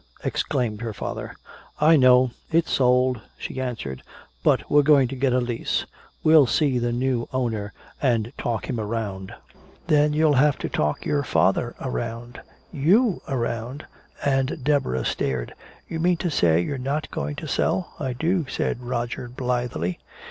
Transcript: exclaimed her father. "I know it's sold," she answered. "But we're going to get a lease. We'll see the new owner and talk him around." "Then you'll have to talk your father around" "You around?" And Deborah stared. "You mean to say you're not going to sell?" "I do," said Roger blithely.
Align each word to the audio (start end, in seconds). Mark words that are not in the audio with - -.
exclaimed 0.23 0.81
her 0.81 0.93
father. 0.95 1.35
"I 1.79 1.95
know 1.95 2.31
it's 2.51 2.71
sold," 2.71 3.21
she 3.37 3.61
answered. 3.61 4.01
"But 4.43 4.67
we're 4.67 4.81
going 4.81 5.07
to 5.09 5.15
get 5.15 5.31
a 5.31 5.37
lease. 5.39 5.85
We'll 6.23 6.47
see 6.47 6.79
the 6.79 6.91
new 6.91 7.29
owner 7.31 7.71
and 8.01 8.33
talk 8.35 8.67
him 8.67 8.79
around." 8.79 9.31
"Then 9.85 10.11
you'll 10.13 10.33
have 10.33 10.57
to 10.57 10.69
talk 10.69 11.05
your 11.05 11.21
father 11.21 11.75
around" 11.79 12.41
"You 12.89 13.21
around?" 13.27 13.85
And 14.25 14.63
Deborah 14.63 15.05
stared. 15.05 15.53
"You 15.87 15.99
mean 15.99 16.17
to 16.17 16.31
say 16.31 16.61
you're 16.61 16.79
not 16.79 17.11
going 17.11 17.35
to 17.35 17.47
sell?" 17.47 17.93
"I 17.99 18.13
do," 18.13 18.47
said 18.49 18.81
Roger 18.81 19.29
blithely. 19.29 19.99